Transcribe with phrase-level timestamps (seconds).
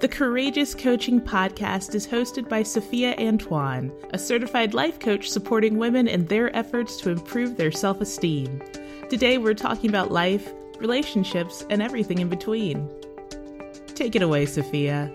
[0.00, 6.08] The Courageous Coaching Podcast is hosted by Sophia Antoine, a certified life coach supporting women
[6.08, 8.62] in their efforts to improve their self esteem.
[9.10, 12.88] Today, we're talking about life, relationships, and everything in between.
[13.88, 15.12] Take it away, Sophia.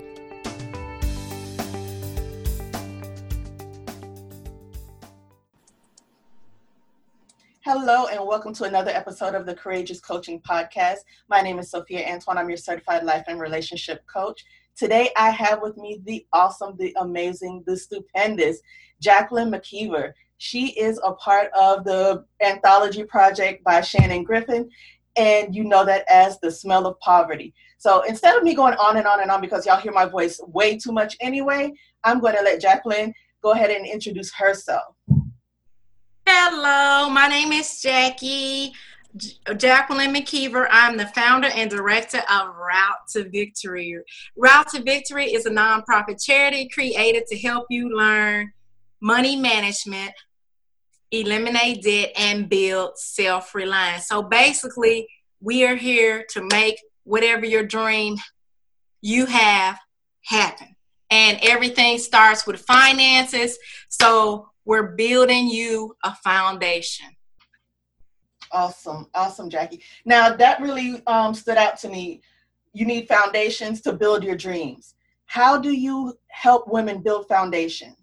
[7.62, 10.98] Hello, and welcome to another episode of the Courageous Coaching Podcast.
[11.28, 12.38] My name is Sophia Antoine.
[12.38, 14.46] I'm your certified life and relationship coach.
[14.76, 18.60] Today, I have with me the awesome, the amazing, the stupendous
[19.02, 20.12] Jacqueline McKeever.
[20.38, 24.70] She is a part of the anthology project by Shannon Griffin,
[25.16, 27.54] and you know that as the smell of poverty.
[27.78, 30.42] So instead of me going on and on and on because y'all hear my voice
[30.48, 31.72] way too much anyway,
[32.04, 34.94] I'm going to let Jacqueline go ahead and introduce herself.
[36.28, 38.74] Hello, my name is Jackie.
[39.16, 40.68] Jacqueline McKeever.
[40.70, 43.98] I'm the founder and director of Route to Victory.
[44.36, 48.52] Route to Victory is a nonprofit charity created to help you learn
[49.00, 50.12] money management,
[51.12, 54.08] eliminate debt, and build self reliance.
[54.08, 55.08] So basically,
[55.40, 58.18] we are here to make whatever your dream
[59.02, 59.80] you have
[60.24, 60.76] happen.
[61.12, 63.58] And everything starts with finances.
[63.90, 67.15] So we're building you a foundation.
[68.56, 69.82] Awesome, awesome, Jackie.
[70.06, 72.22] Now that really um, stood out to me.
[72.72, 74.96] You need foundations to build your dreams.
[75.26, 77.98] How do you help women build foundations?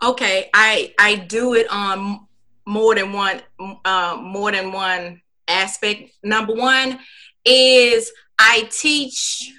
[0.00, 2.28] Okay, I I do it on
[2.66, 3.42] more than one
[3.84, 6.12] uh, more than one aspect.
[6.22, 7.00] Number one
[7.44, 9.52] is I teach.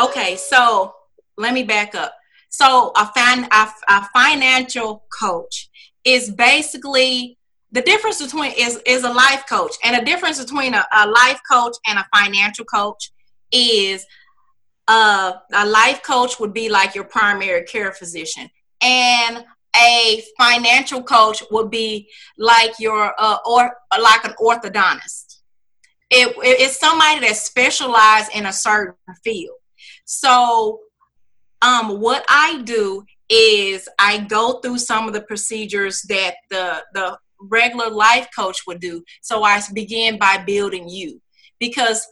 [0.00, 0.96] Okay, so
[1.38, 2.12] let me back up.
[2.48, 5.70] So a fan a, a financial coach
[6.04, 7.38] is basically
[7.74, 11.40] the difference between is is a life coach and a difference between a, a life
[11.50, 13.10] coach and a financial coach
[13.52, 14.06] is
[14.86, 18.48] uh, a life coach would be like your primary care physician
[18.80, 19.44] and
[19.76, 22.08] a financial coach would be
[22.38, 25.40] like your uh, or like an orthodontist.
[26.10, 29.56] It, it's somebody that specializes in a certain field.
[30.04, 30.78] So
[31.60, 37.18] um, what i do is i go through some of the procedures that the the
[37.40, 39.02] regular life coach would do.
[39.22, 41.20] So I begin by building you
[41.58, 42.06] because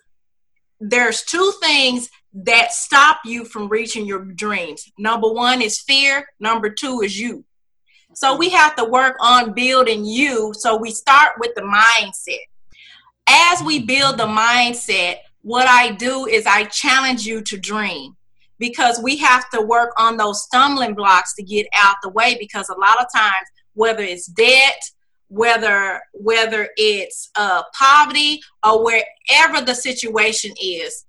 [0.81, 4.91] there's two things that stop you from reaching your dreams.
[4.99, 7.45] Number one is fear, number two is you.
[8.15, 10.53] So we have to work on building you.
[10.55, 12.41] So we start with the mindset.
[13.29, 18.17] As we build the mindset, what I do is I challenge you to dream
[18.59, 22.69] because we have to work on those stumbling blocks to get out the way because
[22.69, 24.81] a lot of times whether it's debt
[25.33, 31.07] whether whether it's uh, poverty or wherever the situation is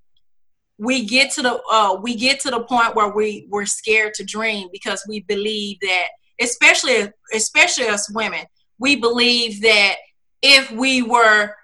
[0.78, 4.24] we get to the uh, we get to the point where we we're scared to
[4.24, 6.06] dream because we believe that
[6.40, 8.46] especially especially us women
[8.78, 9.96] we believe that
[10.40, 11.54] if we were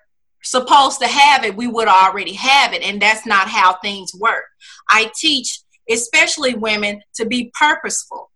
[0.42, 4.44] supposed to have it we would already have it and that's not how things work.
[4.90, 8.29] I teach especially women to be purposeful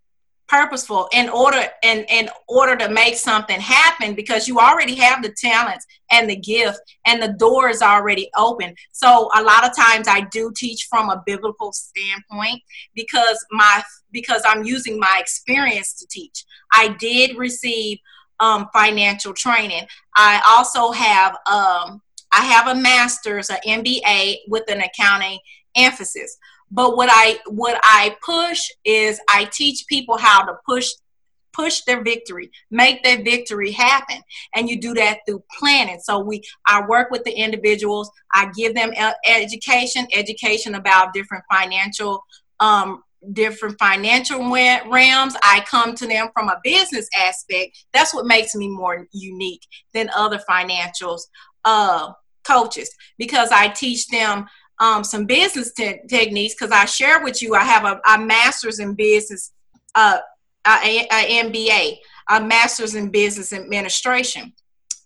[0.47, 5.33] purposeful in order in, in order to make something happen because you already have the
[5.37, 8.75] talents and the gift and the door is already open.
[8.91, 12.61] So a lot of times i do teach from a biblical standpoint
[12.93, 16.43] because my because i'm using my experience to teach.
[16.71, 17.97] I did receive
[18.39, 19.87] um, financial training.
[20.15, 22.01] I also have um,
[22.31, 25.39] i have a master's an mba with an accounting
[25.75, 26.37] emphasis
[26.71, 30.89] but what i what i push is i teach people how to push
[31.55, 34.17] push their victory make their victory happen.
[34.53, 35.99] And you do that through planning.
[36.03, 38.09] So we i work with the individuals.
[38.33, 38.91] I give them
[39.25, 42.23] education education about different financial
[42.59, 43.03] um,
[43.33, 45.35] different financial realms.
[45.41, 47.85] I come to them from a business aspect.
[47.93, 51.21] That's what makes me more unique than other financials
[51.63, 52.11] uh,
[52.45, 54.45] coaches because i teach them
[54.79, 58.79] um, some business te- techniques because I share with you I have a, a master's
[58.79, 59.51] in business,
[59.95, 60.19] uh,
[60.67, 61.97] a, a MBA,
[62.29, 64.53] a master's in business administration.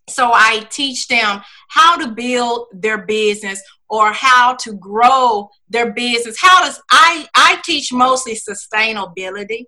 [0.07, 6.37] So I teach them how to build their business or how to grow their business.
[6.39, 9.65] How does I I teach mostly sustainability,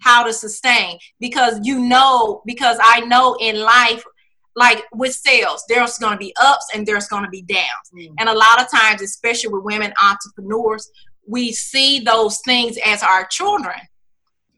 [0.00, 4.04] how to sustain because you know because I know in life
[4.54, 7.90] like with sales, there's going to be ups and there's going to be downs.
[7.94, 8.14] Mm.
[8.18, 10.90] And a lot of times, especially with women entrepreneurs,
[11.26, 13.78] we see those things as our children.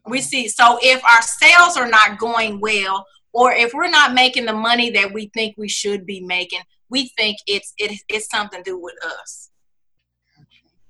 [0.07, 4.45] We see, so if our sales are not going well, or if we're not making
[4.45, 8.63] the money that we think we should be making, we think it's it, it's something
[8.63, 9.49] to do with us.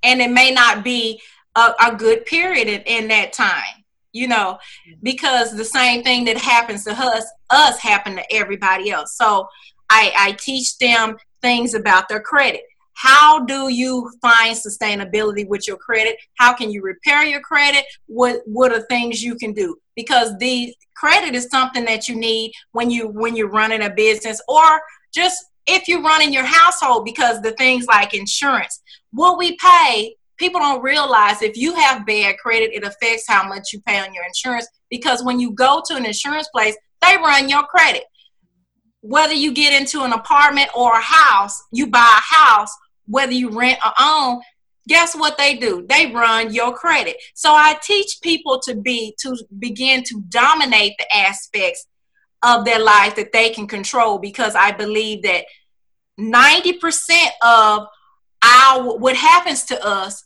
[0.04, 1.22] and it may not be
[1.56, 3.85] a, a good period in, in that time
[4.16, 4.58] you know
[5.04, 9.18] because the same thing that happens to us us happen to everybody else.
[9.18, 9.48] So
[9.90, 12.62] i i teach them things about their credit.
[12.94, 16.16] How do you find sustainability with your credit?
[16.36, 17.84] How can you repair your credit?
[18.08, 19.78] What what are things you can do?
[19.96, 24.42] Because the credit is something that you need when you when you're running a business
[24.48, 24.82] or
[25.14, 30.60] just if you're running your household because the things like insurance what we pay people
[30.60, 34.26] don't realize if you have bad credit it affects how much you pay on your
[34.26, 38.04] insurance because when you go to an insurance place they run your credit.
[39.02, 42.72] Whether you get into an apartment or a house you buy a house
[43.08, 44.42] whether you rent or own
[44.88, 45.86] guess what they do?
[45.90, 47.18] They run your credit.
[47.34, 51.88] So i teach people to be to begin to dominate the aspects
[52.44, 55.46] of their life that they can control because i believe that
[56.20, 57.88] 90% of
[58.46, 60.24] our what happens to us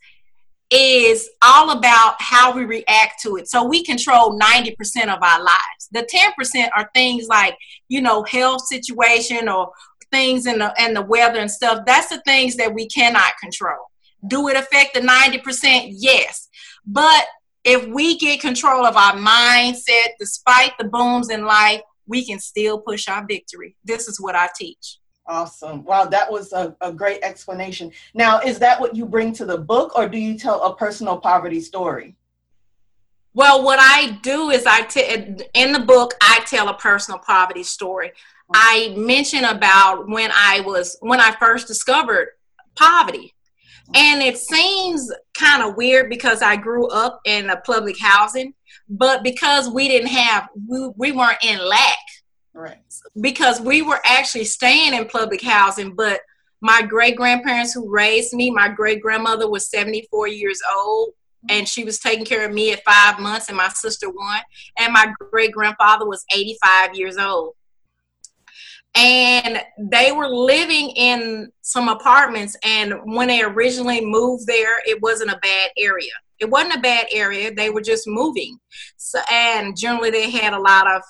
[0.71, 3.47] is all about how we react to it.
[3.49, 4.75] So we control 90%
[5.05, 5.89] of our lives.
[5.91, 7.57] The 10% are things like,
[7.87, 9.71] you know, health situation or
[10.11, 11.85] things in the and the weather and stuff.
[11.85, 13.89] That's the things that we cannot control.
[14.27, 15.93] Do it affect the 90%?
[15.93, 16.49] Yes.
[16.85, 17.25] But
[17.63, 22.79] if we get control of our mindset, despite the booms in life, we can still
[22.79, 23.75] push our victory.
[23.83, 24.98] This is what I teach.
[25.29, 25.83] Awesome.
[25.83, 27.91] Wow, that was a, a great explanation.
[28.15, 31.17] Now, is that what you bring to the book, or do you tell a personal
[31.17, 32.15] poverty story?
[33.35, 37.61] Well, what I do is I t- in the book I tell a personal poverty
[37.61, 38.11] story.
[38.51, 42.29] I mention about when I was when I first discovered
[42.75, 43.35] poverty.
[43.93, 48.55] And it seems kind of weird because I grew up in a public housing,
[48.87, 51.99] but because we didn't have we, we weren't in lack
[53.19, 56.21] Because we were actually staying in public housing, but
[56.61, 61.11] my great grandparents who raised me, my great grandmother was 74 years old
[61.47, 64.41] and she was taking care of me at five months and my sister one
[64.77, 67.53] and my great grandfather was 85 years old.
[68.95, 75.31] And they were living in some apartments and when they originally moved there it wasn't
[75.31, 76.11] a bad area.
[76.39, 77.53] It wasn't a bad area.
[77.53, 78.57] They were just moving.
[78.97, 81.03] So and generally they had a lot of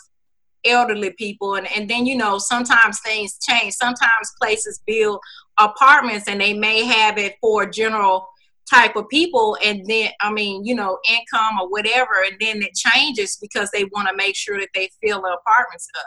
[0.65, 3.73] elderly people and, and then you know sometimes things change.
[3.73, 5.19] Sometimes places build
[5.57, 8.27] apartments and they may have it for general
[8.69, 12.75] type of people and then i mean you know income or whatever and then it
[12.75, 16.05] changes because they want to make sure that they fill the apartments up.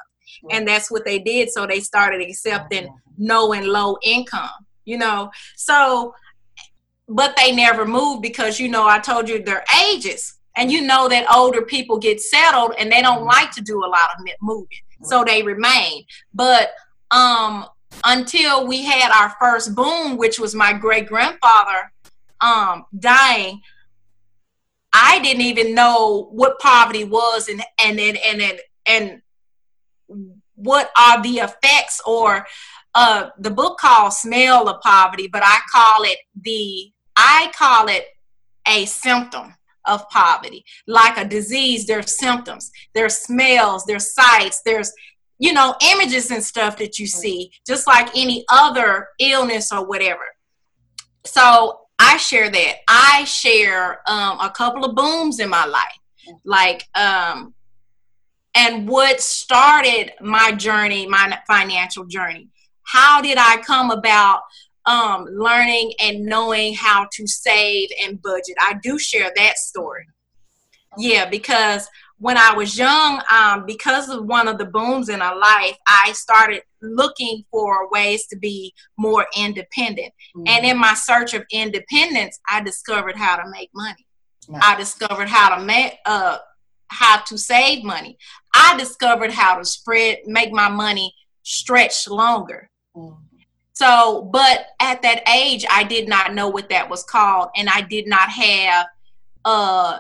[0.53, 2.95] And that's what they did so they started accepting mm-hmm.
[3.19, 4.51] no and low income
[4.85, 5.31] you know?
[5.57, 6.15] So
[7.09, 11.09] but they never moved because you know i told you their ages and you know
[11.09, 13.29] that older people get settled and they don't mm-hmm.
[13.29, 14.67] like to do a lot of moving
[15.03, 16.71] so they remain but
[17.11, 17.67] um
[18.05, 21.93] until we had our first boom which was my great grandfather
[22.41, 23.61] um dying
[24.93, 29.23] i didn't even know what poverty was and and and and, and
[30.55, 32.47] what are the effects or
[32.95, 38.07] uh the book called smell of poverty but i call it the i call it
[38.69, 40.65] a symptom of poverty.
[40.87, 44.93] Like a disease, there's symptoms, there's smells, there's sights, there's
[45.39, 50.25] you know images and stuff that you see, just like any other illness or whatever.
[51.25, 52.75] So I share that.
[52.89, 55.99] I share um, a couple of booms in my life,
[56.45, 57.55] like um,
[58.55, 62.49] and what started my journey, my financial journey.
[62.85, 64.43] How did I come about
[64.87, 68.57] um, learning and knowing how to save and budget.
[68.61, 70.07] I do share that story.
[70.99, 75.37] Yeah, because when I was young, um, because of one of the booms in our
[75.37, 80.13] life, I started looking for ways to be more independent.
[80.37, 80.45] Mm-hmm.
[80.47, 84.07] And in my search of independence, I discovered how to make money.
[84.49, 84.63] Nice.
[84.65, 86.39] I discovered how to make uh,
[86.89, 88.19] how to save money.
[88.55, 92.71] I discovered how to spread make my money stretch longer.
[92.97, 93.22] Mm-hmm.
[93.83, 97.81] So, but at that age, I did not know what that was called, and I
[97.81, 98.87] did not have,
[99.45, 99.99] uh,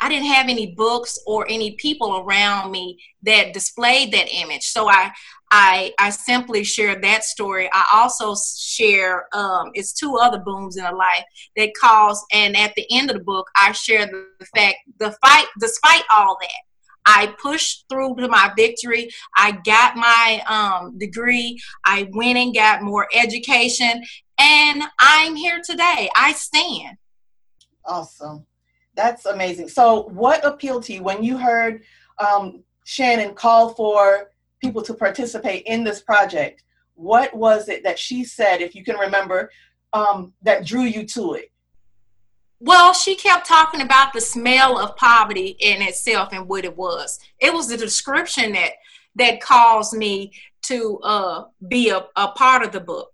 [0.00, 4.62] I didn't have any books or any people around me that displayed that image.
[4.62, 5.10] So I,
[5.50, 7.68] I, I simply share that story.
[7.72, 11.24] I also share, um, it's two other booms in a life
[11.56, 15.46] that cause, and at the end of the book, I share the, fact, the fight,
[15.58, 16.67] despite all that,
[17.08, 19.08] I pushed through to my victory.
[19.34, 21.58] I got my um, degree.
[21.84, 24.04] I went and got more education,
[24.38, 26.10] and I'm here today.
[26.14, 26.98] I stand.
[27.86, 28.44] Awesome.
[28.94, 29.68] That's amazing.
[29.68, 31.82] So, what appealed to you when you heard
[32.18, 36.62] um, Shannon call for people to participate in this project?
[36.94, 39.50] What was it that she said, if you can remember,
[39.94, 41.52] um, that drew you to it?
[42.60, 47.18] Well, she kept talking about the smell of poverty in itself and what it was.
[47.38, 48.72] It was the description that
[49.14, 53.10] that caused me to uh, be a, a part of the book.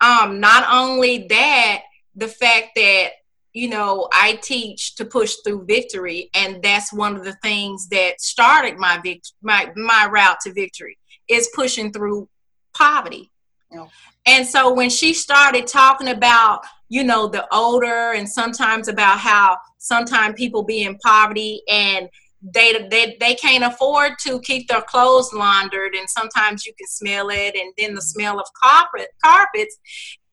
[0.00, 1.82] Um, not only that,
[2.14, 3.10] the fact that
[3.52, 8.20] you know I teach to push through victory, and that's one of the things that
[8.20, 12.28] started my vict- my my route to victory is pushing through
[12.74, 13.30] poverty.
[13.70, 13.86] Yeah.
[14.26, 19.56] And so when she started talking about, you know, the odor and sometimes about how
[19.78, 22.06] sometimes people be in poverty and
[22.42, 27.30] they, they they can't afford to keep their clothes laundered and sometimes you can smell
[27.30, 29.78] it and then the smell of carpet carpets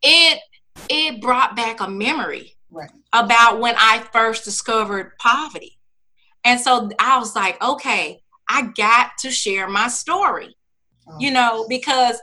[0.02, 0.40] it
[0.90, 2.90] it brought back a memory right.
[3.14, 5.78] about when I first discovered poverty.
[6.44, 10.56] And so I was like, okay, I got to share my story.
[11.08, 11.16] Oh.
[11.20, 12.20] You know, because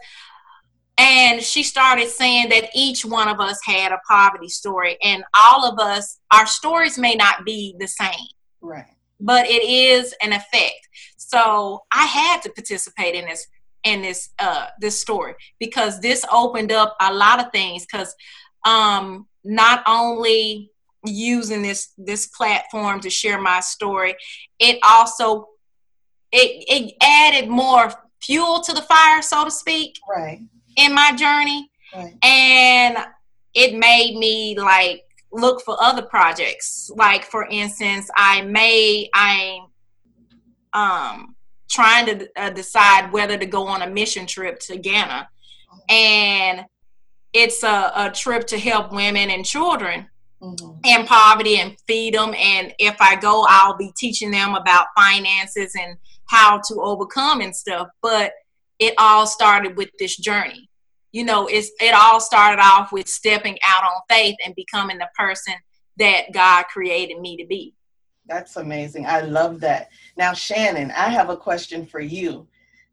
[0.99, 5.67] and she started saying that each one of us had a poverty story and all
[5.71, 8.29] of us our stories may not be the same.
[8.61, 8.87] Right.
[9.21, 10.89] But it is an effect.
[11.17, 13.47] So i had to participate in this
[13.85, 18.15] in this uh this story because this opened up a lot of things because
[18.65, 20.71] um not only
[21.05, 24.17] using this this platform to share my story
[24.59, 25.49] it also
[26.33, 29.99] it it added more fuel to the fire so to speak.
[30.09, 30.41] Right
[30.77, 31.71] in my journey.
[31.95, 32.15] Right.
[32.23, 32.99] And
[33.55, 35.03] it made me like
[35.33, 36.91] look for other projects.
[36.95, 39.63] Like for instance, I may I'm
[40.73, 41.37] um
[41.69, 45.29] trying to uh, decide whether to go on a mission trip to Ghana.
[45.89, 46.65] And
[47.33, 50.07] it's a, a trip to help women and children
[50.41, 50.79] mm-hmm.
[50.85, 52.35] in poverty and feed them.
[52.35, 57.55] And if I go, I'll be teaching them about finances and how to overcome and
[57.55, 57.89] stuff.
[58.03, 58.33] But
[58.79, 60.69] it all started with this journey.
[61.13, 65.09] You know, it's it all started off with stepping out on faith and becoming the
[65.17, 65.55] person
[65.99, 67.75] that God created me to be.
[68.27, 69.07] That's amazing.
[69.07, 69.89] I love that.
[70.17, 72.47] Now, Shannon, I have a question for you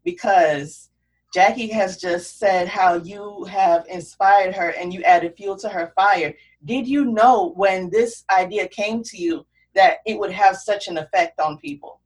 [0.04, 0.90] because
[1.34, 5.92] Jackie has just said how you have inspired her and you added fuel to her
[5.96, 6.32] fire.
[6.64, 10.96] Did you know when this idea came to you that it would have such an
[10.96, 12.00] effect on people?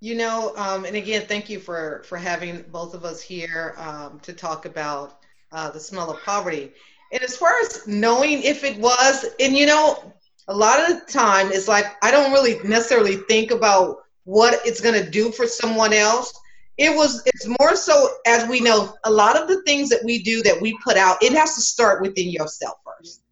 [0.00, 4.20] You know, um, and again, thank you for for having both of us here um,
[4.20, 5.20] to talk about
[5.52, 6.72] uh, the smell of poverty.
[7.12, 10.12] And as far as knowing if it was, and you know,
[10.48, 14.80] a lot of the time it's like I don't really necessarily think about what it's
[14.80, 16.32] going to do for someone else.
[16.76, 20.22] It was, it's more so as we know, a lot of the things that we
[20.22, 23.22] do that we put out, it has to start within yourself first.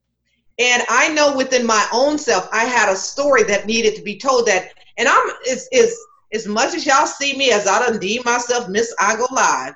[0.59, 4.16] And I know within my own self, I had a story that needed to be
[4.16, 5.99] told that, and I'm is is
[6.33, 9.75] as much as y'all see me as I done deem myself Miss I Go Live,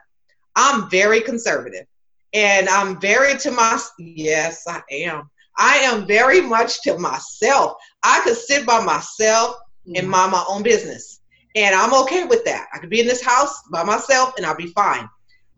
[0.57, 1.87] I'm very conservative.
[2.33, 5.31] And I'm very to my yes, I am.
[5.59, 7.75] I am very much to myself.
[8.03, 10.09] I could sit by myself and mm-hmm.
[10.09, 11.21] mind my own business.
[11.55, 12.67] And I'm okay with that.
[12.75, 15.09] I could be in this house by myself and I'll be fine.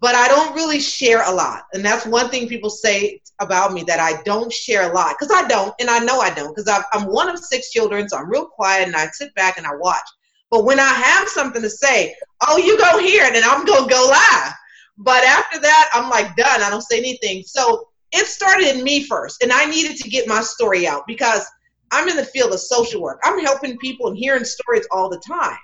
[0.01, 1.65] But I don't really share a lot.
[1.73, 5.17] And that's one thing people say about me that I don't share a lot.
[5.19, 8.19] Because I don't, and I know I don't, because I'm one of six children, so
[8.19, 10.07] I'm real quiet and I sit back and I watch.
[10.51, 12.15] But when I have something to say,
[12.47, 14.53] oh, you go here, and then I'm gonna go live.
[14.97, 16.63] But after that, I'm like done.
[16.63, 17.45] I don't say anything.
[17.47, 21.47] So it started in me first, and I needed to get my story out because
[21.93, 23.21] I'm in the field of social work.
[23.25, 25.59] I'm helping people and hearing stories all the time.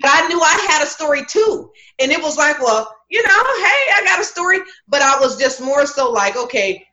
[0.00, 1.70] But I knew I had a story too.
[1.98, 4.58] And it was like, well, you know, hey, I got a story.
[4.88, 6.86] But I was just more so like, okay,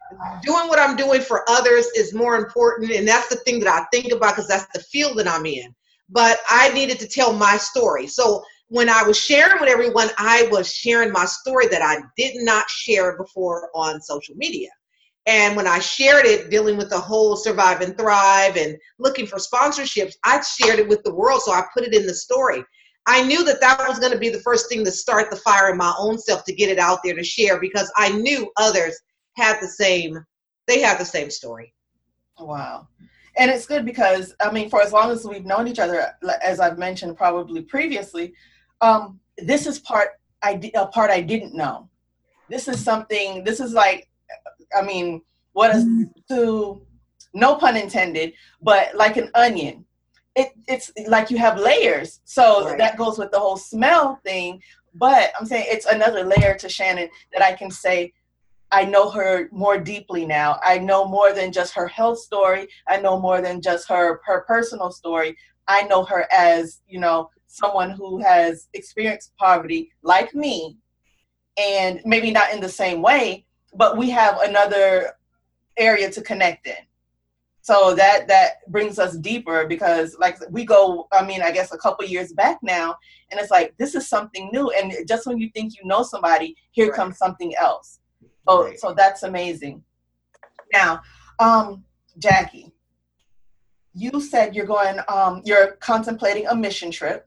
[0.44, 2.92] doing what I'm doing for others is more important.
[2.92, 5.74] And that's the thing that I think about because that's the field that I'm in
[6.10, 8.08] but I needed to tell my story.
[8.08, 12.44] So when I was sharing with everyone, I was sharing my story that I did
[12.44, 14.70] not share before on social media.
[15.26, 19.38] And when I shared it, dealing with the whole survive and thrive and looking for
[19.38, 21.42] sponsorships, I shared it with the world.
[21.42, 22.64] So I put it in the story.
[23.08, 25.70] I knew that that was going to be the first thing to start the fire
[25.70, 28.98] in my own self to get it out there to share because I knew others
[29.36, 30.26] had the same,
[30.66, 31.74] they had the same story.
[32.40, 32.88] Wow
[33.38, 36.14] and it's good because I mean, for as long as we've known each other,
[36.44, 38.34] as I've mentioned probably previously,
[38.82, 40.10] um, this is part
[40.42, 41.90] I a part I didn't know.
[42.50, 43.44] This is something.
[43.44, 44.10] This is like,
[44.76, 45.22] I mean,
[45.54, 45.86] what is
[46.30, 46.82] to
[47.34, 49.86] no pun intended, but like an onion.
[50.36, 52.78] It, it's like you have layers, so right.
[52.78, 54.62] that goes with the whole smell thing.
[54.94, 58.14] But I'm saying it's another layer to Shannon that I can say
[58.72, 60.60] I know her more deeply now.
[60.64, 62.68] I know more than just her health story.
[62.88, 65.38] I know more than just her her personal story.
[65.68, 70.78] I know her as, you know, someone who has experienced poverty like me
[71.58, 75.14] and maybe not in the same way, but we have another
[75.78, 76.76] area to connect in.
[77.62, 81.78] so that that brings us deeper because like we go i mean i guess a
[81.78, 82.96] couple years back now
[83.30, 86.56] and it's like this is something new and just when you think you know somebody
[86.72, 86.96] here right.
[86.96, 87.97] comes something else
[88.48, 88.80] oh right.
[88.80, 89.84] so that's amazing
[90.74, 91.02] now
[91.40, 91.84] um
[92.18, 92.72] jackie
[93.94, 97.26] you said you're going um you're contemplating a mission trip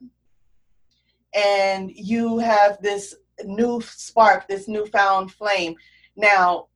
[1.33, 5.75] and you have this new spark this newfound flame
[6.15, 6.67] now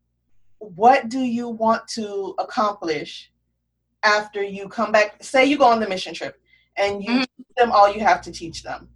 [0.59, 3.31] what do you want to accomplish
[4.03, 6.39] after you come back say you go on the mission trip
[6.77, 7.19] and you mm-hmm.
[7.37, 8.89] teach them all you have to teach them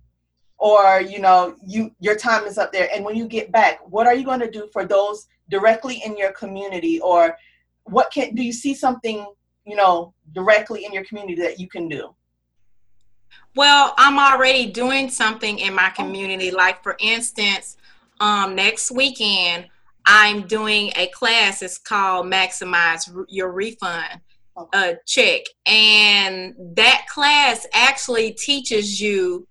[0.57, 4.07] or you know you your time is up there and when you get back what
[4.07, 7.37] are you going to do for those directly in your community or
[7.83, 9.25] what can do you see something
[9.65, 12.13] you know directly in your community that you can do?
[13.55, 16.51] Well i'm already doing something in my community.
[16.51, 17.77] Like for instance
[18.19, 19.67] um, next weekend
[20.05, 21.61] i'm doing a class.
[21.61, 24.21] It's called maximize your refund
[24.73, 25.41] a check.
[25.65, 29.47] And that class actually teaches you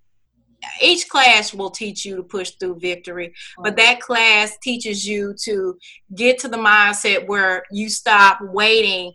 [0.82, 5.78] each class will teach you to push through victory but that class teaches you to
[6.14, 9.12] get to the mindset where you stop waiting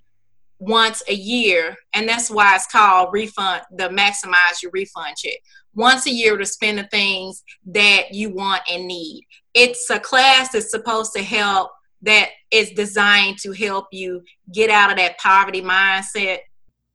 [0.63, 5.37] once a year and that's why it's called refund the maximize your refund check.
[5.75, 9.25] Once a year to spend the things that you want and need.
[9.53, 11.71] It's a class that's supposed to help
[12.03, 14.21] that is designed to help you
[14.53, 16.39] get out of that poverty mindset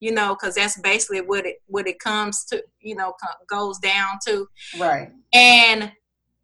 [0.00, 3.14] you know because that's basically what it what it comes to you know
[3.48, 4.48] goes down to.
[4.78, 5.10] Right.
[5.32, 5.92] And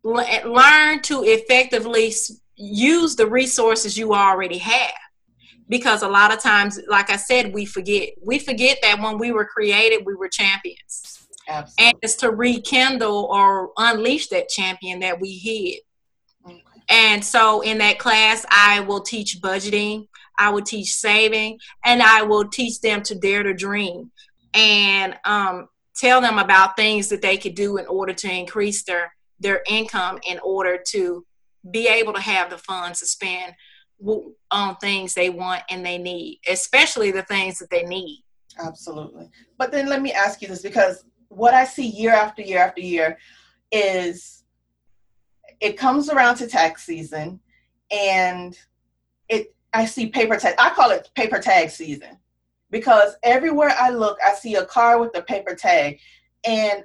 [0.05, 2.13] l- learn to effectively
[2.57, 4.93] use the resources you already have.
[5.69, 9.33] Because a lot of times like i said we forget we forget that when we
[9.33, 11.27] were created we were champions.
[11.47, 11.85] Absolutely.
[11.85, 15.81] and it's to rekindle or unleash that champion that we hid.
[16.89, 22.23] And so in that class, I will teach budgeting, I will teach saving, and I
[22.23, 24.11] will teach them to dare to dream
[24.53, 29.13] and um, tell them about things that they could do in order to increase their
[29.41, 31.25] their income in order to
[31.71, 33.55] be able to have the funds to spend
[34.51, 38.23] on things they want and they need, especially the things that they need.
[38.63, 39.29] Absolutely.
[39.59, 42.81] But then let me ask you this because what I see year after year after
[42.81, 43.19] year
[43.73, 44.45] is
[45.61, 47.41] it comes around to tax season
[47.91, 48.59] and
[49.29, 52.17] it I see paper tag I call it paper tag season
[52.71, 55.99] because everywhere I look I see a car with a paper tag
[56.45, 56.85] and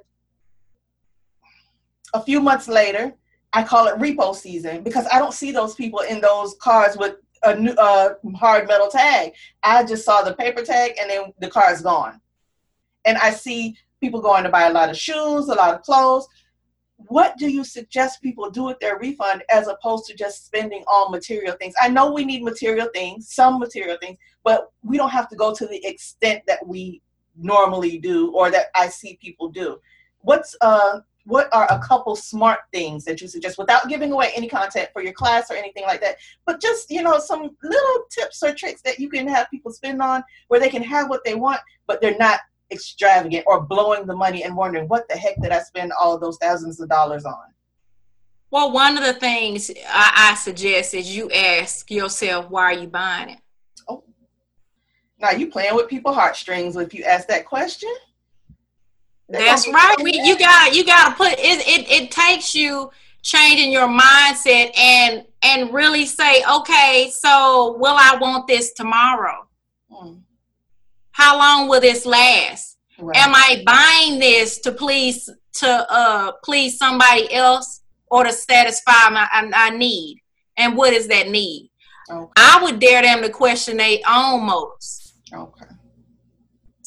[2.14, 3.14] a few months later
[3.54, 7.16] I call it repo season because I don't see those people in those cars with
[7.44, 9.34] a new uh, hard metal tag.
[9.64, 12.20] I just saw the paper tag and then the car is gone.
[13.06, 16.28] And I see people going to buy a lot of shoes, a lot of clothes,
[17.08, 21.10] what do you suggest people do with their refund as opposed to just spending all
[21.10, 21.74] material things?
[21.82, 25.54] I know we need material things, some material things, but we don't have to go
[25.54, 27.02] to the extent that we
[27.38, 29.80] normally do or that I see people do.
[30.20, 34.48] What's uh what are a couple smart things that you suggest without giving away any
[34.48, 38.42] content for your class or anything like that but just you know some little tips
[38.42, 41.36] or tricks that you can have people spend on where they can have what they
[41.36, 42.40] want but they're not
[42.72, 46.22] extravagant or blowing the money and wondering what the heck did I spend all of
[46.22, 47.44] those thousands of dollars on?
[48.52, 52.88] Well, one of the things I, I suggest is you ask yourself, why are you
[52.88, 53.40] buying it?
[53.88, 54.04] Oh,
[55.20, 57.94] now you playing with people's heartstrings if you ask that question.
[59.30, 59.96] That's right.
[60.02, 61.90] We, you got you got to put it, it.
[61.90, 62.90] It takes you
[63.22, 69.48] changing your mindset and and really say, okay, so will I want this tomorrow?
[71.20, 72.78] How long will this last?
[72.98, 73.18] Right.
[73.18, 79.28] Am I buying this to please to uh please somebody else or to satisfy my
[79.30, 80.22] I, need?
[80.56, 81.72] And what is that need?
[82.10, 82.32] Okay.
[82.38, 85.14] I would dare them to question their own motives.
[85.34, 85.66] Okay.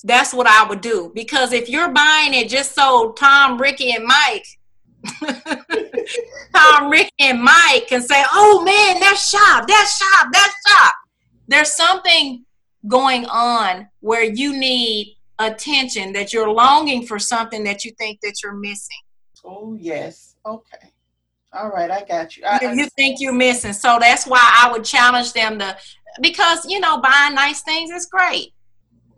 [0.02, 4.06] That's what I would do because if you're buying it just so Tom, Ricky, and
[4.06, 4.46] Mike,
[6.56, 10.94] Tom, Ricky, and Mike can say, "Oh man, that shop, that shop, that shop."
[11.48, 12.46] There's something
[12.88, 18.34] going on where you need attention, that you're longing for something that you think that
[18.42, 18.96] you're missing.
[19.44, 20.36] Oh, yes.
[20.46, 20.90] Okay.
[21.52, 22.44] All right, I got you.
[22.46, 23.72] I, you think you're missing.
[23.72, 25.76] So that's why I would challenge them to,
[26.20, 28.54] because, you know, buying nice things is great.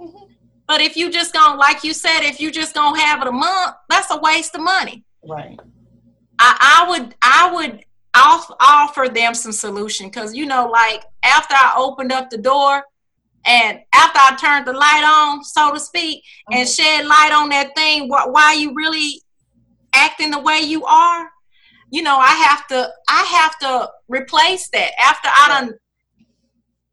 [0.00, 0.32] Mm-hmm.
[0.66, 3.32] But if you just gonna, like you said, if you just gonna have it a
[3.32, 5.04] month, that's a waste of money.
[5.22, 5.60] Right.
[6.38, 11.74] I, I would, I would offer them some solution because you know, like after I
[11.76, 12.82] opened up the door,
[13.46, 16.58] and after I turned the light on, so to speak, mm-hmm.
[16.58, 19.22] and shed light on that thing, wh- why you really
[19.94, 21.28] acting the way you are,
[21.90, 25.74] you know, I have to, I have to replace that after I done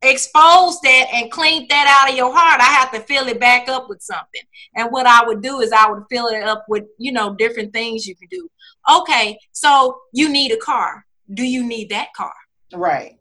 [0.04, 3.70] expose that and clean that out of your heart, I have to fill it back
[3.70, 4.42] up with something.
[4.76, 7.72] And what I would do is I would fill it up with, you know, different
[7.72, 8.50] things you can do.
[8.92, 11.06] Okay, so you need a car.
[11.34, 12.34] Do you need that car?
[12.74, 13.20] Right.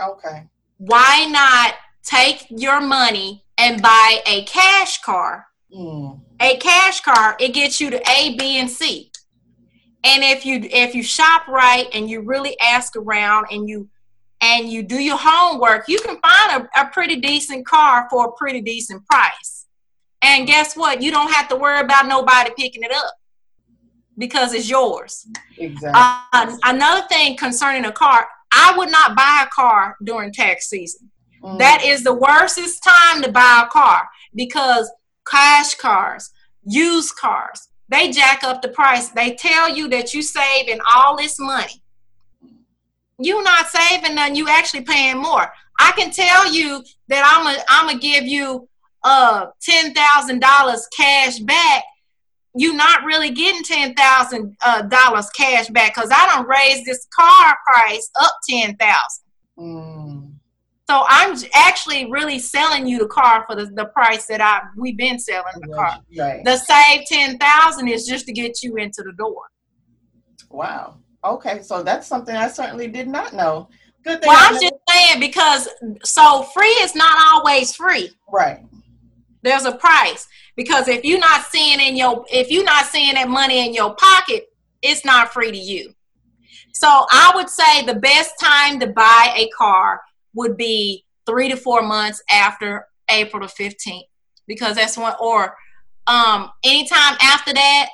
[0.00, 0.48] Okay.
[0.78, 5.46] Why not take your money and buy a cash car?
[5.74, 6.20] Mm.
[6.40, 9.10] A cash car, it gets you to A, B, and C.
[10.04, 13.88] And if you if you shop right and you really ask around and you
[14.40, 18.32] and you do your homework, you can find a, a pretty decent car for a
[18.32, 19.66] pretty decent price.
[20.20, 21.00] And guess what?
[21.00, 23.14] You don't have to worry about nobody picking it up
[24.18, 25.26] because it's yours.
[25.56, 25.92] Exactly.
[25.94, 31.11] Uh, another thing concerning a car, I would not buy a car during tax season.
[31.42, 34.90] That is the worstest time to buy a car because
[35.28, 36.30] cash cars,
[36.64, 39.08] used cars, they jack up the price.
[39.08, 41.82] They tell you that you saving all this money.
[43.18, 44.34] You're not saving none.
[44.34, 45.52] You actually paying more.
[45.78, 48.68] I can tell you that I'm a, I'm gonna give you
[49.04, 51.84] uh ten thousand dollars cash back.
[52.54, 57.06] You're not really getting ten thousand uh, dollars cash back because I don't raise this
[57.14, 59.24] car price up ten thousand.
[59.58, 60.31] Mm.
[60.92, 64.98] So I'm actually really selling you the car for the, the price that I we've
[64.98, 65.98] been selling the car.
[66.18, 66.44] Right.
[66.44, 69.40] The save ten thousand is just to get you into the door.
[70.50, 70.98] Wow.
[71.24, 73.70] Okay, so that's something I certainly did not know.
[74.04, 74.28] Good thing.
[74.28, 75.66] Well, I'm just saying because
[76.04, 78.10] so free is not always free.
[78.30, 78.60] Right.
[79.40, 83.30] There's a price because if you're not seeing in your if you're not seeing that
[83.30, 84.52] money in your pocket,
[84.82, 85.94] it's not free to you.
[86.74, 90.02] So I would say the best time to buy a car
[90.34, 94.02] would be three to four months after April the 15th
[94.46, 95.56] because that's when, or
[96.06, 97.88] um, anytime after that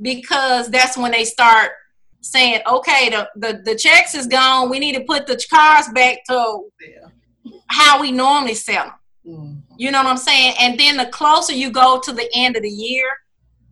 [0.00, 1.72] because that's when they start
[2.20, 4.70] saying, okay, the, the, the checks is gone.
[4.70, 7.52] We need to put the cars back to yeah.
[7.68, 8.94] how we normally sell them.
[9.26, 9.74] Mm-hmm.
[9.76, 10.54] You know what I'm saying?
[10.60, 13.04] And then the closer you go to the end of the year,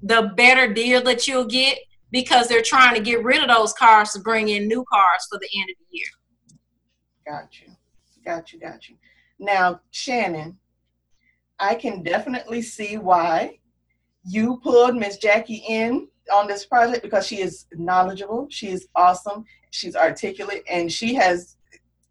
[0.02, 1.78] the better deal that you'll get
[2.10, 5.38] because they're trying to get rid of those cars to bring in new cars for
[5.38, 6.06] the end of the year.
[7.26, 7.75] Got you.
[8.26, 8.96] Got you, got you.
[9.38, 10.58] Now, Shannon,
[11.60, 13.60] I can definitely see why
[14.24, 19.44] you pulled Miss Jackie in on this project because she is knowledgeable, she is awesome,
[19.70, 21.56] she's articulate, and she has,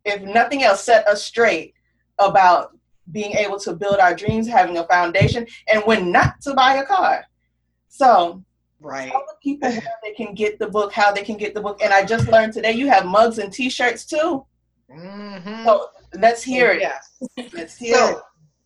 [0.06, 1.74] if nothing else, set us straight
[2.18, 2.78] about
[3.12, 6.86] being able to build our dreams, having a foundation, and when not to buy a
[6.86, 7.26] car.
[7.90, 8.42] So,
[8.80, 9.12] right.
[9.12, 11.82] Tell the people how they can get the book, how they can get the book.
[11.84, 14.46] And I just learned today you have mugs and T-shirts too.
[14.90, 15.66] Mm-hmm.
[15.66, 16.82] So Let's hear it.
[16.82, 17.18] Yes.
[17.54, 18.18] Let's hear so, it.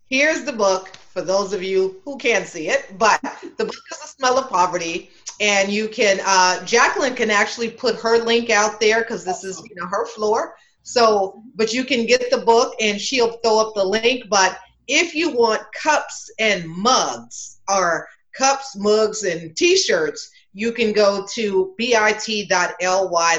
[0.09, 3.21] Here's the book for those of you who can't see it, but
[3.57, 5.11] the book is The Smell of Poverty.
[5.41, 9.61] And you can, uh, Jacqueline can actually put her link out there because this is,
[9.69, 10.55] you know, her floor.
[10.83, 14.25] So, but you can get the book and she'll throw up the link.
[14.29, 21.25] But if you want cups and mugs or cups, mugs, and t-shirts, you can go
[21.33, 22.13] to bit.ly,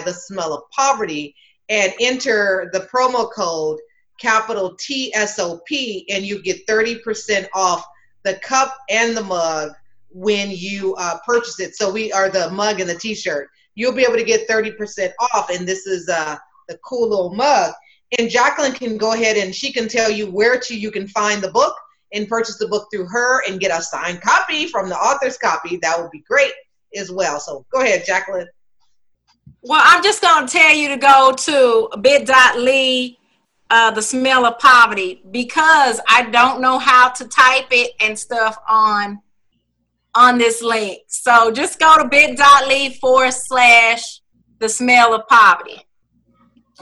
[0.05, 1.35] the smell of poverty,
[1.68, 3.79] and enter the promo code
[4.20, 7.85] capital TSOP, and you get 30% off
[8.24, 9.72] the cup and the mug
[10.11, 11.76] when you uh, purchase it.
[11.76, 13.48] So we are the mug and the t-shirt.
[13.74, 16.37] You'll be able to get 30% off, and this is uh,
[16.68, 17.72] the cool little mug.
[18.18, 21.40] And Jacqueline can go ahead and she can tell you where to you can find
[21.40, 21.74] the book
[22.12, 25.76] and purchase the book through her and get a signed copy from the author's copy.
[25.76, 26.52] That would be great
[26.96, 27.38] as well.
[27.38, 28.48] So go ahead, Jacqueline.
[29.62, 33.16] Well, I'm just going to tell you to go to bit.ly
[33.70, 38.59] uh, the smell of poverty because I don't know how to type it and stuff
[38.68, 39.20] on
[40.14, 40.98] on this link.
[41.06, 44.20] So just go to bit.ly forward slash
[44.59, 45.87] the smell of poverty.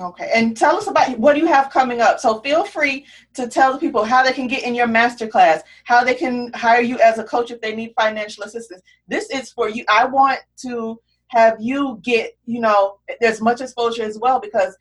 [0.00, 2.20] Okay, and tell us about what you have coming up.
[2.20, 6.04] So feel free to tell the people how they can get in your masterclass, how
[6.04, 8.80] they can hire you as a coach if they need financial assistance.
[9.08, 9.84] This is for you.
[9.88, 14.76] I want to have you get, you know, there's much exposure as well because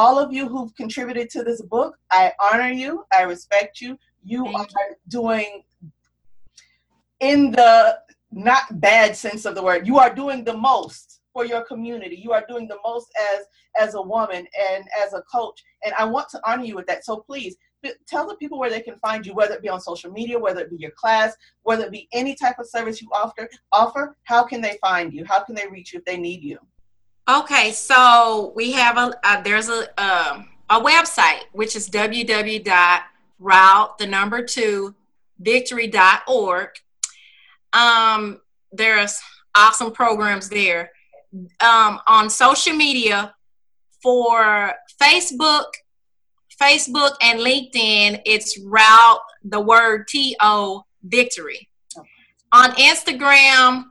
[0.00, 3.04] all of you who've contributed to this book, I honor you.
[3.12, 3.98] I respect you.
[4.24, 4.96] You Thank are you.
[5.08, 5.62] doing,
[7.20, 7.98] in the
[8.32, 12.16] not bad sense of the word, you are doing the most for your community.
[12.16, 13.44] You are doing the most as
[13.78, 17.04] as a woman and as a coach, and I want to honor you with that.
[17.04, 17.56] So please
[18.08, 20.62] tell the people where they can find you, whether it be on social media, whether
[20.62, 23.50] it be your class, whether it be any type of service you offer.
[23.70, 24.16] Offer.
[24.24, 25.26] How can they find you?
[25.26, 26.58] How can they reach you if they need you?
[27.30, 33.08] Okay, so we have a uh, there's a um, a website which is www.route
[33.98, 34.96] the number two
[35.38, 36.70] victory.org.
[37.72, 38.40] Um,
[38.72, 39.20] there's
[39.54, 40.90] awesome programs there.
[41.60, 43.32] Um, on social media
[44.02, 45.66] for Facebook,
[46.60, 51.68] Facebook and LinkedIn, it's route the word T O victory.
[52.50, 53.84] On Instagram,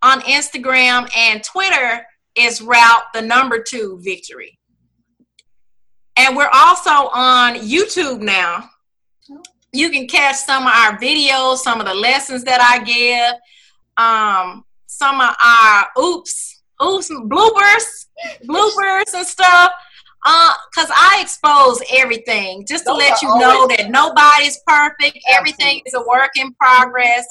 [0.00, 2.06] on Instagram and Twitter
[2.38, 4.58] is route the number two victory.
[6.16, 8.68] And we're also on YouTube now.
[9.72, 13.34] You can catch some of our videos, some of the lessons that I give,
[14.02, 18.06] um, some of our oops, oops, bloopers,
[18.44, 19.72] bloopers and stuff.
[20.26, 25.16] Uh, cause I expose everything just to Those let you know that nobody's perfect.
[25.16, 25.36] Absolutely.
[25.36, 27.24] Everything is a work in progress.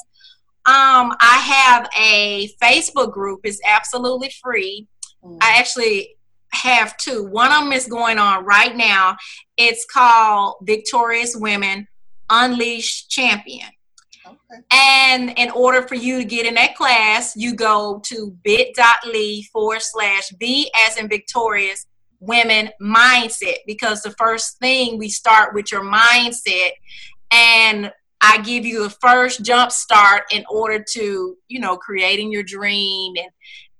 [0.64, 3.40] Um, I have a Facebook group.
[3.44, 4.86] It's absolutely free.
[5.24, 5.38] Mm.
[5.40, 6.16] I actually
[6.52, 7.24] have two.
[7.24, 9.16] One of them is going on right now.
[9.56, 11.86] It's called Victorious Women
[12.30, 13.68] Unleash Champion.
[14.26, 14.60] Okay.
[14.70, 19.82] And in order for you to get in that class, you go to bit.ly forward
[19.82, 21.86] slash B as in victorious
[22.20, 26.70] women mindset because the first thing we start with your mindset
[27.30, 32.42] and I give you the first jump start in order to, you know, creating your
[32.42, 33.30] dream and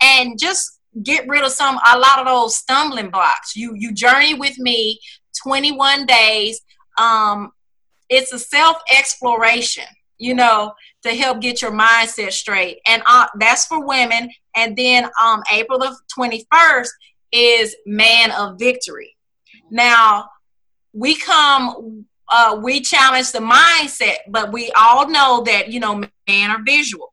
[0.01, 3.57] and just get rid of some a lot of those stumbling blocks.
[3.57, 5.01] You you journey with me
[5.43, 6.61] 21 days.
[6.99, 7.53] Um
[8.09, 9.85] it's a self exploration,
[10.19, 12.81] you know, to help get your mindset straight.
[12.87, 14.31] And uh, that's for women.
[14.57, 16.89] And then um April the 21st
[17.33, 19.17] is Man of Victory.
[19.71, 20.29] Now,
[20.93, 26.51] we come, uh, we challenge the mindset, but we all know that, you know, men
[26.51, 27.13] are visual.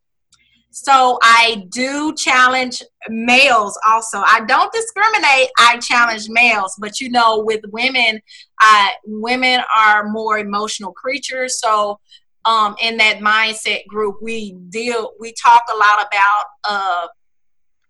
[0.77, 4.17] So I do challenge males also.
[4.17, 5.47] I don't discriminate.
[5.57, 8.19] I challenge males, but you know, with women,
[9.05, 11.61] women are more emotional creatures.
[11.61, 12.01] So
[12.43, 17.07] um, in that mindset group, we deal, we talk a lot about uh,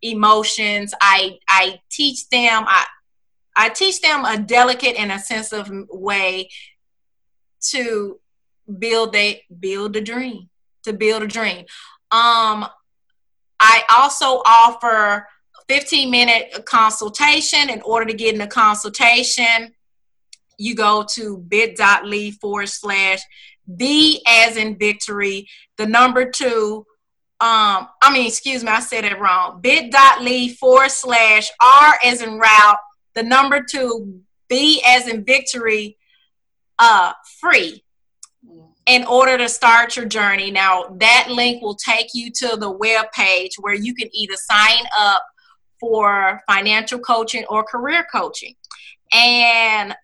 [0.03, 0.93] emotions.
[1.01, 2.85] I I teach them I
[3.55, 6.49] I teach them a delicate and a sensitive way
[7.71, 8.19] to
[8.77, 10.49] build a build a dream
[10.83, 11.65] to build a dream.
[12.15, 12.65] Um,
[13.59, 15.27] I also offer
[15.67, 17.69] 15 minute consultation.
[17.69, 19.73] In order to get in a consultation,
[20.57, 23.19] you go to bit.ly forward slash
[23.75, 26.85] B as in victory, the number two
[27.41, 29.59] um, I mean, excuse me, I said it wrong.
[29.59, 32.77] Bit.ly forward slash R as in route,
[33.13, 35.97] the number two, B as in victory,
[36.79, 37.84] uh, free
[38.87, 40.51] in order to start your journey.
[40.51, 44.83] Now, that link will take you to the web page where you can either sign
[44.97, 45.23] up
[45.79, 48.53] for financial coaching or career coaching.
[49.13, 49.95] And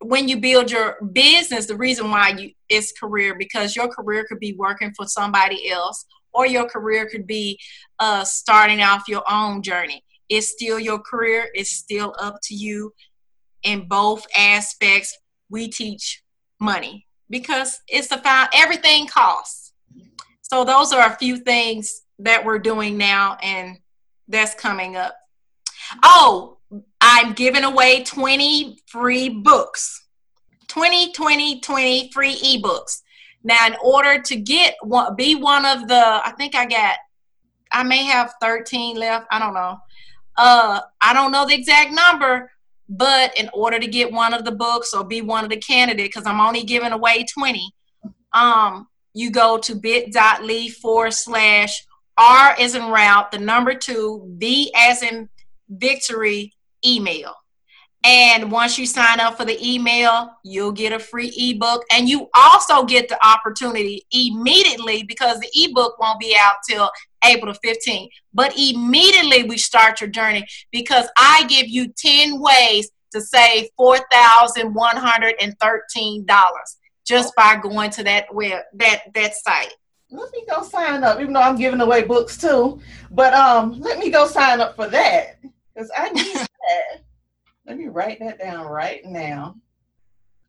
[0.00, 4.40] when you build your business, the reason why you is career because your career could
[4.40, 7.58] be working for somebody else or your career could be
[8.00, 10.04] uh, starting off your own journey.
[10.28, 12.92] It's still your career, it's still up to you.
[13.62, 15.16] In both aspects,
[15.48, 16.22] we teach
[16.60, 19.72] money because it's about everything costs.
[20.42, 23.78] So, those are a few things that we're doing now, and
[24.28, 25.16] that's coming up.
[26.02, 26.58] Oh,
[27.00, 30.04] I'm giving away 20 free books
[30.74, 33.02] 20, 20, 20 free ebooks.
[33.44, 36.96] Now, in order to get one, be one of the, I think I got,
[37.70, 39.26] I may have 13 left.
[39.30, 39.78] I don't know.
[40.36, 42.50] Uh, I don't know the exact number,
[42.88, 46.08] but in order to get one of the books or be one of the candidates,
[46.14, 47.70] because I'm only giving away 20,
[48.32, 51.84] um, you go to bit.ly forward slash
[52.16, 55.28] R as in route, the number two, B as in
[55.68, 56.52] victory,
[56.84, 57.34] email.
[58.04, 61.84] And once you sign up for the email, you'll get a free ebook.
[61.90, 66.90] And you also get the opportunity immediately because the ebook won't be out till
[67.24, 68.10] April 15th.
[68.34, 76.26] But immediately we start your journey because I give you 10 ways to save $4,113
[77.06, 79.72] just by going to that web that that site.
[80.10, 82.80] Let me go sign up, even though I'm giving away books too.
[83.10, 85.38] But um, let me go sign up for that
[85.74, 87.00] because I need that.
[87.66, 89.56] Let me write that down right now.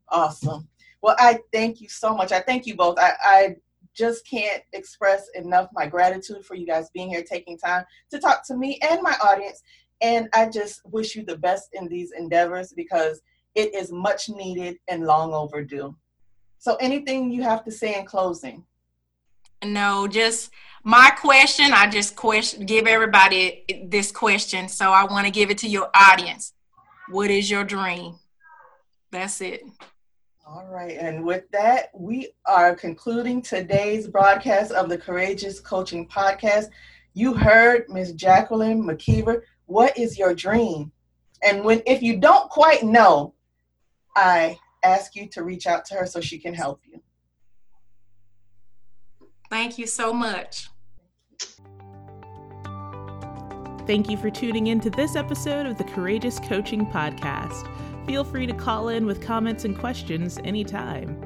[0.10, 0.68] Awesome.
[1.02, 2.32] Well, I thank you so much.
[2.32, 2.98] I thank you both.
[3.00, 3.56] I, I
[3.96, 8.46] just can't express enough my gratitude for you guys being here, taking time to talk
[8.48, 9.62] to me and my audience.
[10.02, 13.22] And I just wish you the best in these endeavors because
[13.56, 15.96] it is much needed and long overdue.
[16.58, 18.66] So, anything you have to say in closing?
[19.64, 20.52] No, just
[20.84, 21.72] my question.
[21.72, 24.68] I just question, give everybody this question.
[24.68, 26.55] So, I want to give it to your audience.
[27.10, 28.16] What is your dream?
[29.12, 29.64] That's it.
[30.48, 30.98] All right.
[30.98, 36.70] And with that, we are concluding today's broadcast of the Courageous Coaching Podcast.
[37.14, 38.14] You heard Ms.
[38.14, 39.42] Jacqueline McKeever.
[39.68, 40.92] What is your dream?
[41.44, 43.36] And when if you don't quite know,
[44.16, 47.02] I ask you to reach out to her so she can help you.
[49.50, 50.70] Thank you so much.
[53.88, 57.70] Thank you for tuning in to this episode of the Courageous Coaching Podcast.
[58.08, 61.22] Feel free to call in with comments and questions anytime.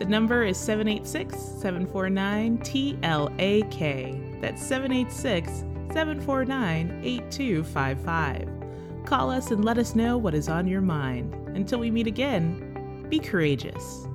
[0.00, 4.40] The number is 786 749 TLAK.
[4.40, 5.50] That's 786
[5.92, 8.48] 749 8255.
[9.06, 11.32] Call us and let us know what is on your mind.
[11.54, 14.08] Until we meet again, be courageous.